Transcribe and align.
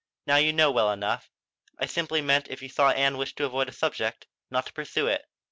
"Now 0.25 0.37
you 0.37 0.51
know 0.51 0.71
well 0.71 0.91
enough! 0.91 1.29
I 1.77 1.85
simply 1.85 2.21
meant 2.21 2.47
if 2.49 2.63
you 2.63 2.69
saw 2.69 2.89
Ann 2.89 3.19
wished 3.19 3.37
to 3.37 3.45
avoid 3.45 3.69
a 3.69 3.71
subject, 3.71 4.25
not 4.49 4.65
to 4.65 4.73
pursue 4.73 5.05
it." 5.05 5.27